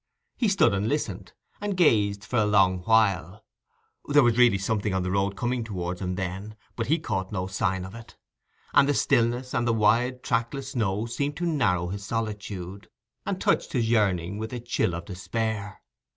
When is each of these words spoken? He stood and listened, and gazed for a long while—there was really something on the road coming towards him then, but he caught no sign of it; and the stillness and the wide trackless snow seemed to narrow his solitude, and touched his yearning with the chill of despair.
He 0.35 0.47
stood 0.47 0.73
and 0.73 0.89
listened, 0.89 1.33
and 1.61 1.77
gazed 1.77 2.23
for 2.25 2.37
a 2.39 2.45
long 2.45 2.79
while—there 2.85 4.23
was 4.23 4.35
really 4.35 4.57
something 4.57 4.95
on 4.95 5.03
the 5.03 5.11
road 5.11 5.37
coming 5.37 5.63
towards 5.63 6.01
him 6.01 6.15
then, 6.15 6.55
but 6.75 6.87
he 6.87 6.97
caught 6.97 7.31
no 7.31 7.45
sign 7.45 7.85
of 7.85 7.93
it; 7.93 8.17
and 8.73 8.89
the 8.89 8.95
stillness 8.95 9.53
and 9.53 9.67
the 9.67 9.73
wide 9.73 10.23
trackless 10.23 10.71
snow 10.71 11.05
seemed 11.05 11.37
to 11.37 11.45
narrow 11.45 11.89
his 11.89 12.03
solitude, 12.03 12.89
and 13.27 13.39
touched 13.39 13.73
his 13.73 13.87
yearning 13.91 14.39
with 14.39 14.49
the 14.49 14.59
chill 14.59 14.95
of 14.95 15.05
despair. 15.05 15.83